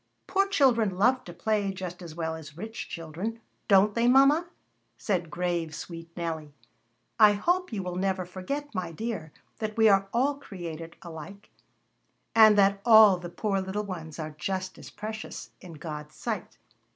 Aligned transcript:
"Poor 0.25 0.47
children 0.47 0.97
love 0.97 1.23
to 1.25 1.31
play 1.31 1.71
just 1.71 2.01
as 2.01 2.15
well 2.15 2.33
as 2.33 2.57
rich 2.57 2.89
children, 2.89 3.39
don't 3.67 3.93
they, 3.93 4.07
mama?" 4.07 4.47
said 4.97 5.29
grave, 5.29 5.75
sweet 5.75 6.09
Nellie. 6.17 6.55
"I 7.19 7.33
hope 7.33 7.71
you 7.71 7.83
will 7.83 7.97
never 7.97 8.25
forget, 8.25 8.73
my 8.73 8.91
dear, 8.91 9.31
that 9.59 9.77
we 9.77 9.87
are 9.89 10.07
all 10.11 10.39
created 10.39 10.95
alike, 11.03 11.51
and 12.33 12.57
that 12.57 12.81
all 12.83 13.19
the 13.19 13.29
poor 13.29 13.61
little 13.61 13.83
ones 13.85 14.17
are 14.17 14.31
just 14.39 14.79
as 14.79 14.89
precious 14.89 15.51
in 15.61 15.73
God's 15.73 16.15
sight." 16.15 16.57